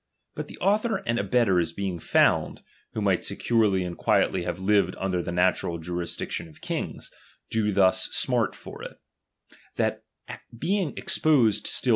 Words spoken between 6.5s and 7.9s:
kings, do